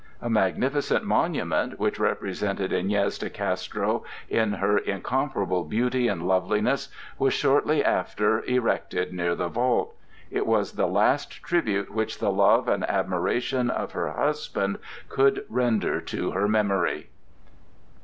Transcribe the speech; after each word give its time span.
A 0.19 0.31
magnificent 0.31 1.03
monument, 1.03 1.77
which 1.79 1.99
represented 1.99 2.71
Iñez 2.71 3.19
de 3.19 3.29
Castro 3.29 4.03
in 4.29 4.53
her 4.53 4.79
incomparable 4.79 5.63
beauty 5.63 6.07
and 6.07 6.27
loveliness, 6.27 6.89
was 7.19 7.35
shortly 7.35 7.85
after 7.85 8.43
erected 8.45 9.13
near 9.13 9.35
the 9.35 9.47
vault. 9.47 9.95
It 10.31 10.47
was 10.47 10.71
the 10.71 10.87
last 10.87 11.43
tribute 11.43 11.91
which 11.91 12.17
the 12.17 12.31
love 12.31 12.67
and 12.67 12.83
admiration 12.89 13.69
of 13.69 13.91
her 13.91 14.09
husband 14.13 14.79
could 15.07 15.45
render 15.49 16.01
to 16.01 16.31
her 16.31 16.47
memory. 16.47 17.11